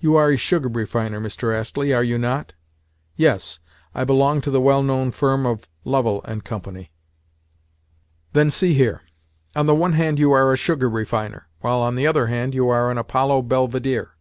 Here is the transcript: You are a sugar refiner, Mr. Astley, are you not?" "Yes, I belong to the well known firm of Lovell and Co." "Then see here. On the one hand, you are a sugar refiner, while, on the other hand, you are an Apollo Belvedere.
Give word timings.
You 0.00 0.16
are 0.16 0.28
a 0.32 0.36
sugar 0.36 0.68
refiner, 0.68 1.20
Mr. 1.20 1.56
Astley, 1.56 1.92
are 1.94 2.02
you 2.02 2.18
not?" 2.18 2.52
"Yes, 3.14 3.60
I 3.94 4.02
belong 4.02 4.40
to 4.40 4.50
the 4.50 4.60
well 4.60 4.82
known 4.82 5.12
firm 5.12 5.46
of 5.46 5.68
Lovell 5.84 6.20
and 6.24 6.44
Co." 6.44 6.60
"Then 8.32 8.50
see 8.50 8.74
here. 8.74 9.02
On 9.54 9.66
the 9.66 9.74
one 9.76 9.92
hand, 9.92 10.18
you 10.18 10.32
are 10.32 10.52
a 10.52 10.56
sugar 10.56 10.90
refiner, 10.90 11.46
while, 11.60 11.78
on 11.78 11.94
the 11.94 12.08
other 12.08 12.26
hand, 12.26 12.56
you 12.56 12.70
are 12.70 12.90
an 12.90 12.98
Apollo 12.98 13.42
Belvedere. 13.42 14.16